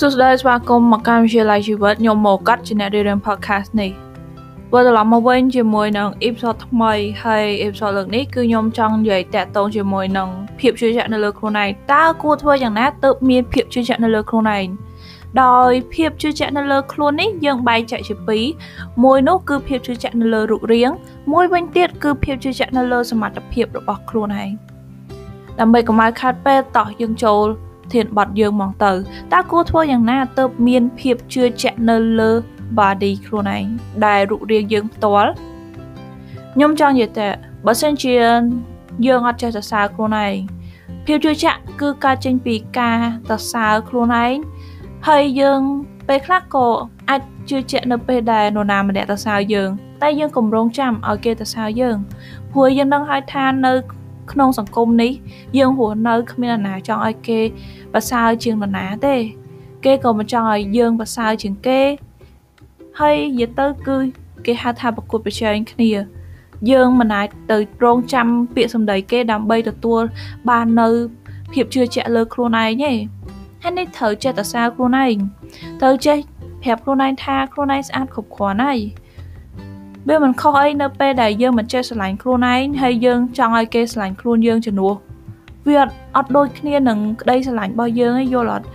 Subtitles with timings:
[0.00, 3.90] សួស្តីស្វាគមន៍មកកម្មវិទ្យាល័យជីវិតខ្ញុំមកកាត់ជាអ្នករៀបរៀង podcast នេះ
[4.72, 6.92] វិលត្រឡប់មកវិញជាមួយនឹង episode ថ្មី
[7.24, 10.28] ហើយ episode លើកនេះគឺខ្ញុំចង់និយាយតាក់ទងជាមួយនឹង
[10.60, 14.66] ភាពជឿជាក់នៅលើខ្លួនឯងតើគួរធ្វើយ៉ាងណាទើបមានភាពជឿជាក់នៅលើខ្លួនឯង
[15.42, 18.44] ដោយភាពជឿជាក់នៅលើខ្លួននេះយើងបែងចែកជាពីរ
[19.04, 20.90] មួយនោះគឺភាពជឿជាក់នៅលើរូបរាង
[21.32, 24.50] មួយវិញទៀតគឺភាពជឿជាក់នៅលើសមត្ថភាពរបស់ខ្លួនឯង
[25.60, 27.46] ដើម្បីកុំឲ្យខាតពេលតោះយើងចូល
[27.92, 28.92] ធានបត់យើងមកទៅ
[29.32, 32.30] តើគួរធ្វើយ៉ាងណាទើបមានភាពជឿជាក់នៅលើ
[32.78, 33.64] body ខ្លួនឯង
[34.06, 35.30] ដែលរូបរាងយើងផ្ទាល់
[36.54, 37.28] ខ្ញុំចង់និយាយតែ
[37.66, 38.14] បើសិនជា
[39.06, 40.34] យើងអត់ចេះសរសើរខ្លួនឯង
[41.06, 44.34] ភាពជឿជាក់គឺកើតចេញពីការសរសើរខ្លួនឯង
[45.08, 45.60] ហើយយើង
[46.08, 46.66] ពេលខ្លះក៏
[47.08, 49.70] អាចជឿជាក់នៅពេលដែលនរណាម្នាក់សរសើរយើង
[50.02, 51.96] តែយើងកម្រងចាំឲ្យគេសរសើរយើង
[52.52, 53.72] ព្រោះយើងដឹងហើយថានៅ
[54.32, 55.12] ក្នុងសង្គមនេះ
[55.58, 57.40] យើងរស់នៅគ្មាននរណាចង់ឲ្យគេ
[57.92, 59.16] ប្រសើរជាងនរណាទេ
[59.84, 61.80] គេក៏មិនចង់ឲ្យយើងប្រសើរជាងគេ
[63.00, 63.96] ហើយនិយាយទៅគឺ
[64.46, 65.90] គេហៅថាប្រកួតប្រជែងគ្នា
[66.70, 70.02] យើងមិនអាចទៅរងចាំពាក្យសម្ដីគេដើម្បីទទួល
[70.48, 70.88] បាននៅ
[71.52, 72.92] ភាពជឿជាក់លើខ្លួនឯងទេ
[73.62, 75.16] ហើយនេះត្រូវចេះតសាខ្លួនឯង
[75.80, 76.18] ត្រូវចេះ
[76.62, 78.78] ប្រាប់ខ្លួនឯងថាខ្លួនឯងស្អាតគ្រប់គ្រាន់ហើយ
[80.08, 84.94] វាមិនខុសអីនៅពេលដែលយើងមិនចេះស្រឡាញ់ខ្លួនឯងហើយយើងចង់ឲ្យគេស្រឡាញ់ខ្លួនយើងជំនួស
[85.66, 88.66] វាអត់អត់ដូចគ្នានឹងក្តីស្រឡាញ់របស់យើងឯងយល់អត់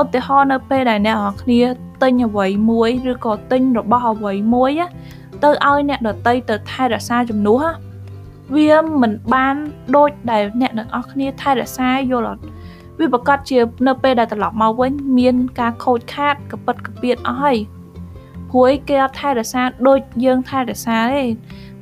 [0.00, 1.60] ឧទាហរណ៍នៅពេលដែលអ្នកនរគ្នា
[2.02, 4.70] ទិញអ្វីមួយឬក៏ទិញរបស់អ្វីមួយ
[5.42, 7.62] ទៅឲ្យអ្នកដតីទៅថែរក្សាជំនួស
[8.54, 9.54] វាមិនបាន
[9.96, 12.42] ដូចដែលអ្នកទាំងអស់គ្នាថែរក្សាយល់អត់
[12.98, 17.56] វាប្រកាសជានៅពេលដែលត្រឡប់មកវិញមានការខូចខាតកពិតកពៀតអស់ហើយ
[18.52, 21.24] ព្រួយគេអត់ថែរក្សាដូចយើងថែរក្សាទេ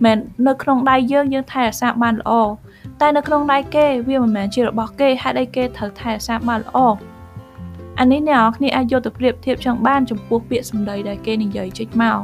[0.04, 2.32] មែននៅក្នុងដៃយើងយើងថែរក្សាបានល្អ
[3.00, 6.78] តែនៅក្នុងដៃគេវាមិនមែនជារបស់គេហេតុអីគេត្រូវថែរក្សាបានល្អ
[7.98, 12.20] អានេះអ្នកនរគ្នាអាចយកទៅប្រៀបធៀបចឹងបានចំពោះពាក្យសម្ដីដែលគេនិយាយចេញមក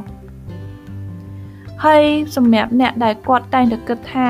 [1.85, 2.03] ហើយ
[2.35, 4.27] សម្រាប់អ្នកដែលគាត់តែងតែគិតថា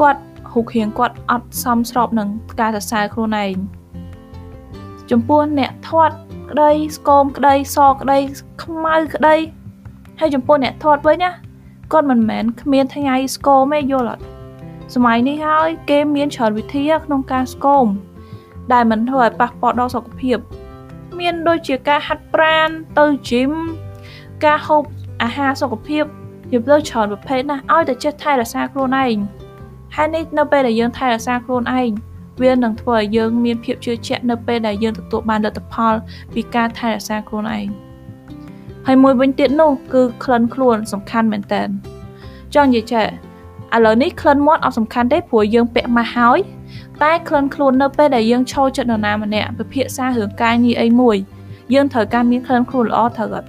[0.00, 2.28] គាត់រូបរាងគាត់អត់សមស្របនឹង
[2.60, 3.54] ការសរសើរខ្លួនឯង
[5.10, 6.16] ចំពោះអ្នកធាត់
[6.50, 8.18] ក្តីស្គមក្តីសក្តី
[8.62, 9.36] ខ្មៅក្តី
[10.20, 11.30] ហើយចំពោះអ្នកធាត់វិញណា
[11.92, 14.22] គាត់មិនមែនគ្មានថ្ងៃស្គមទេយល់អត់
[14.94, 17.86] សម័យនេះហើយគេមានច្រើនវិធីក្នុងការស្គម
[18.72, 20.38] ដែលមិនធ្វើឲ្យប៉ះពាល់ដល់សុខភាព
[21.20, 22.68] មានដូចជាការហាត់ប្រាណ
[22.98, 23.52] ទៅ gym
[24.44, 24.82] ការហូប
[25.22, 26.04] អាហារសុខភាព
[26.52, 29.16] និយាយទៅច្រើនប្រភេទណាស់ឲ្យតែចេះថែរក្សាខ្លួនឯង
[29.94, 31.90] ហើយនេះនៅពេលដែលយើងថែរក្សាខ្លួនឯង
[32.42, 35.94] វានឹងធ្វើឲ្យយើងមានភាពជឿជាក់នៅពេលដែលយើងទទួលបានលទ្ធផល
[36.34, 37.66] ពីការថែរក្សាខ្លួនឯង
[38.86, 41.62] ហើយមួយវិញទៀតនោះគឺក្លិនខ្លួនសំខាន់មែនតើ
[42.54, 43.06] ចង់និយាយចេះ
[43.74, 46.38] ឥឡូវនេះក្លិនមាត់អត់សំខាន់ទេព្រោះយើងពាក់ម៉ាស់ហើយ
[47.02, 51.16] តែក្លិនខ្លួននៅពេលដែលយើងឈរចិត្តនរណាម្នាក់ពិភាក្សារឿងការងារអីមួយ
[51.74, 53.48] យើងត្រូវការមានក្លិនខ្លួនល្អត្រូវអត់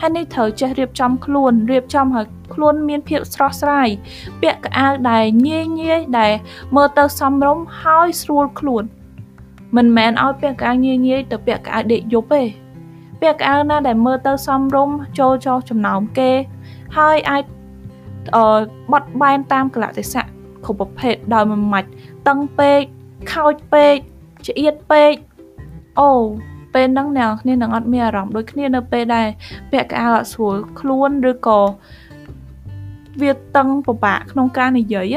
[0.00, 3.88] ហើយនេះត្រូវចេះរៀបចំខ្លួនរៀបចំឲ្យខ្លួនមានភាពស្រស់ស្រាយ
[4.40, 6.32] ពាក់កៅអៅដែលងាយងាយដែល
[6.76, 8.84] មើលទៅសមរម្យហើយស្រួលខ្លួន
[9.76, 12.42] មិនមែនឲ្យពាក់កៅអៅងាយងាយទៅពាក់កៅអៅដេកយប់ទេ
[13.20, 16.30] ពាក់កៅអៅណាដែលមើលទៅសមរម្យចូលចោលចំណោមគេ
[16.96, 17.44] ហើយអាច
[18.36, 18.44] អឺ
[18.92, 20.24] បត់បែនតាមកលៈទេសៈ
[20.64, 21.88] គ្រប់ប្រភេទដោយមិនម៉ាច់
[22.28, 22.80] តឹងពេក
[23.32, 23.96] ខោចពេក
[24.46, 25.12] ឆ្អៀតពេក
[26.00, 26.10] អូ
[26.74, 29.26] ពេលហ្នឹងអ្នកគ្នានឹងអត់មានអារម្មណ៍ដូចគ្នានៅពេលដែល
[29.72, 31.60] ពាក់កៅអៅអត់ស្រួលខ្លួនឬក៏
[33.20, 35.14] វាតឹងពិបាកក្នុងការនិយាយ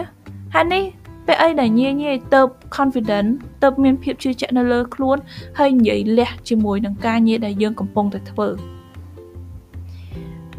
[0.53, 0.84] ហើយនេះ
[1.28, 2.03] ពេលអីដែលញៀញ
[2.34, 2.41] ទៅ
[2.78, 3.29] confident
[3.63, 5.17] ទៅមានភាពជឿជាក់នៅលើខ្លួន
[5.59, 8.50] ហើយនិយាយលះជាមួយនឹងការងារដែលយើងកំពុងតែធ្វើ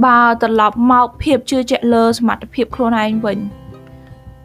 [0.05, 3.39] បើត្រឡប់មកភាពជឿជាក់លើសមត្ថភាពខ្លួនឯងវិញ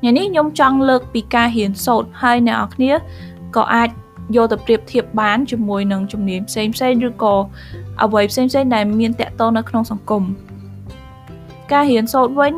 [0.04, 2.92] ញ៉ានេះខ្ញុំចង់លើកពីការរៀនសូត្រហើយអ្នកនរគ្នា
[3.56, 3.90] ក៏អាច
[4.36, 7.36] យកទៅប្រៀបធៀបបានជាមួយនឹងជំនាញផ្សេងផ្សេងឬក៏
[8.04, 10.24] អ្វីផ្សេងផ្សេងដែលមានតកតនៅក្នុងសង្គម
[11.72, 12.54] ការរៀនសូត្រវិញ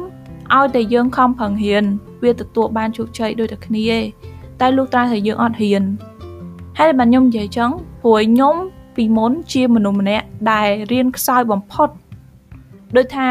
[0.56, 1.84] ឲ្យតែយើងខំប្រឹងរៀន
[2.24, 4.04] វាទទួលបានជោគជ័យដូចតែគ្នាឯង
[4.60, 5.84] តែលុះត្រាតែយើងអត់រៀន
[6.80, 7.72] ហើយបានខ្ញុំនិយាយចឹង
[8.02, 8.56] ព្រោះខ្ញុំ
[8.96, 11.90] ពីមុនជាមនុស្សម្នាក់ដែលរៀនខ្សោយបំផុត
[12.96, 13.30] ដូចថា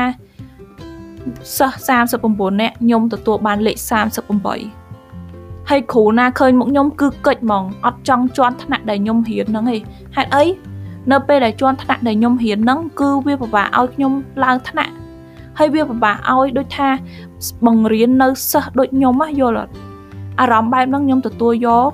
[1.59, 1.91] សិស្ស
[2.23, 3.77] 39នាក់ខ្ញុំទទួលបានលេខ
[4.37, 4.88] 38
[5.71, 9.81] ហើយគ្រូណាឃើញមុខខ្ញុំគឺកិច្ចហ្មងអត់ចង់ជន់ថ្នាក់ដែលខ្ញុំរៀនហ្នឹងឯង
[10.17, 10.45] ហេតុអី
[11.13, 14.13] នៅពេលដែលជន់ថ្នាក់ដែលខ្ញុំរៀនហ្នឹងគឺវាពិបាកឲ្យខ្ញុំ
[14.45, 14.93] ឡើងថ្នាក់
[15.59, 16.89] ហើយវាពិបាកឲ្យដូចថា
[17.67, 19.73] បង្រៀននៅសិស្សដូចខ្ញុំណាយល់អត់
[20.41, 21.91] អារម្មណ៍បែបហ្នឹងខ្ញុំទទួលយក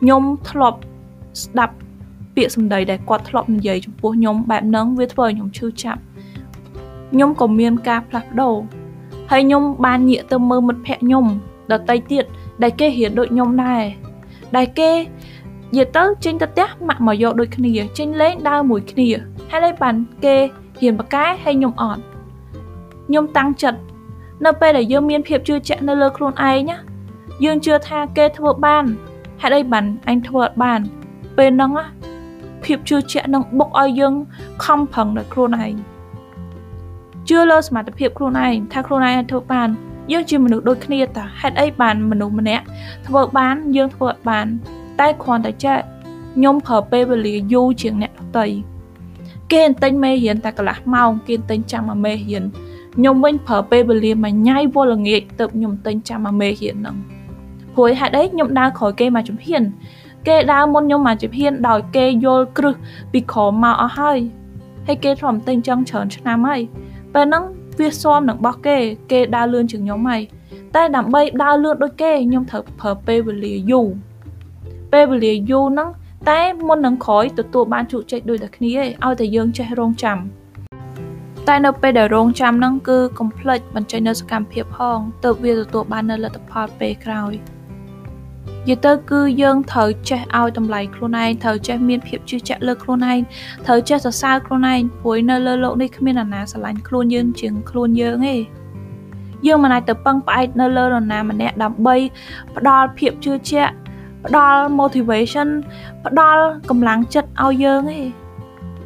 [0.00, 0.78] ខ្ញុំធ្លាប់
[1.42, 1.74] ស្ដាប់
[2.34, 6.00] ពាក្យសម្ដីដែលគាត់ធ្លាប់និយាយចំពោះខ្ញុំបែបហ្នឹងវាធ្វើឲ្យខ្ញុំឈឺចាប់
[7.12, 8.54] ខ្ញុំក៏មានការផ្លាស់ប្ដូរ
[9.30, 11.24] ហើយខ្ញុំបានងាកទៅមើលមិត្តភ័ក្ដិខ្ញុំ
[11.72, 12.24] ដតីទៀត
[12.62, 13.82] ដែលគេរៀនដូចខ្ញុំដែរ
[14.56, 19.08] ដែលគេនិយាយទៅចេញទៅផ្ទះម៉ាក់មកយកដូចគ្នាចេញលេងដើរមួយគ្នា
[19.50, 19.94] ហើយលេបាន
[20.24, 20.36] គេ
[20.78, 22.02] ហ៊ានបកែហើយខ្ញុំអត់
[23.06, 23.80] ខ្ញុំតាំងចិត្ត
[24.44, 26.76] នៅពេលដែលយើងមានភាពជឿជាក់នៅលើខ្លួនឯងណា
[27.44, 28.84] យើងជឿថាគេធ្វើបាន
[29.42, 30.80] ហេតុអីបានអញធ្វើអត់បាន
[31.36, 31.70] ពេលហ្នឹង
[32.64, 34.14] ភាពជឿជាក់នឹងបុកឲ្យយើង
[34.64, 35.74] ខំប្រឹងដល់ខ្លួនឯង
[37.28, 39.68] ជឿលើសមត្ថភាពខ្លួនឯងថាខ្លួនឯងអាចធ្វើបាន
[40.10, 42.64] យើងជាមនុស្សដូចគ្នាតាហេតុអីបានមនុស្សម្នាក់
[43.06, 44.46] ធ្វើបានយើងធ្វើអត់បាន
[45.00, 45.78] តែគ្រាន់តែចេះ
[46.34, 48.46] ខ្ញុំប្រើពេលវេលាយូរជាងអ្នកដទៃ
[49.52, 52.44] គេទិញមេរៀនតែកន្លះម៉ោងគេទិញចាំមកមេរៀន
[52.96, 56.96] ខ្ញុំវិញប្រើពេលវេលាមួយញ៉ៃវល់ល្ងាចទៅខ្ញុំទិញចាំមកមេរៀនហ្នឹង
[57.74, 59.62] ព្រួយហេតុអីខ្ញុំដើរក្រោយគេមកជំហាន
[60.28, 62.74] គេដើរមុនខ្ញុំមកជំហានដោយគេយល់គ្រឹះ
[63.12, 64.18] ពីក្រោមមកអស់ហើយ
[64.86, 66.60] ហើយគេធ្លាប់ទិញចឹងច្រើនឆ្នាំហើយ
[67.14, 67.44] ពេលហ្នឹង
[67.82, 68.76] វាស៊ាំនឹងបោះគេ
[69.12, 70.22] គេដើរលឿនជាងខ្ញុំហើយ
[70.74, 73.88] តែដើម្បីដើរលឿនដូចគេខ្ញុំត្រូវប្រើពេលវេលាយូរ
[74.92, 75.88] ពេលវេលាយូរហ្នឹង
[76.30, 80.18] តែមុននឹងក្រោយទទួលបានជោគជ័យដូចតែគ្នាឯងឲ្យតែយើងចេះរងចាំ
[81.48, 87.32] តែនៅពេលដែលរងចាំហ្នឹងគឺកុំភ្លេចបញ្ចេញនៅសកម្មភាពផងទើបវាទទួលបាននៅលទ្ធផលពេលក្រោយ
[88.67, 93.19] និយាយទៅគឺយើងត្រូវចេះឲ្យតម្លៃខ្លួនឯងត្រូវចេះមានភាពជឿជាក់លើខ្លួនឯង
[93.65, 98.35] ត្រូវចេះសរសើរខ្លួនឯងព្រោះនៅលើโลกនេះគ្មាននរណាស្រឡាញ់ខ្លួនយើងជាងខ្លួនយើងទេ
[99.45, 101.95] យើងមិនអាចទៅពឹងផ្អែកនៅលើនរណាម្នាក់ដើម្បី
[102.55, 103.73] ផ្ដល់ភាពជឿជាក់
[104.25, 105.49] ផ្ដល់ motivation
[106.05, 108.01] ផ្ដល់កម្លាំងចិត្តឲ្យយើងទេ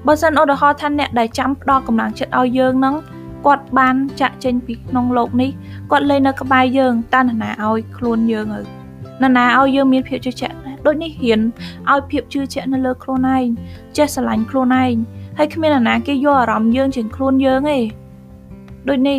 [0.07, 2.95] បើសិនឧទាហរណ៍ថាអ្នកដែលចាំផ្ដល់កម្លាំងចិត្តឲ្យយើងនឹង
[3.45, 5.51] គាត់បានចាក់ចេញពីក្នុងโลกនេះ
[5.91, 8.74] គាត់លេងនៅក្បែរយើងតើនរណាឲ្យខ្លួនយើងទៅ
[9.22, 10.54] នរណាឲ្យយើងមានភាពជឿជាក់
[10.86, 11.40] ដូចនេះហ៊ាន
[11.92, 13.46] ឲ្យភាពជឿជាក់នៅលើខ្លួនឯង
[13.96, 14.94] ចេះស្រឡាញ់ខ្លួនឯង
[15.38, 17.78] ហើយគ្មាននរណាគេយកអារម្មណ៍យើងជាងខ្លួនយើងទេ
[18.88, 19.18] ដូចនេះ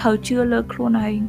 [0.00, 1.20] ត្រូវជឿលើខ្លួនឯង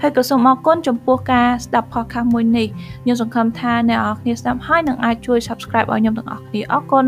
[0.00, 2.68] ហើយក៏សូមអរគុណចំពោះការស្ដាប់ podcast មួយនេះ
[3.02, 7.06] ខ្ញុំសង្ឃឹមថាអ្នកនរគ្នាស្ដាប់ហើយនឹងអាចជួយ subscribe ឲ្យខ្ញុំទាំងអស់គ្នាអរគុណ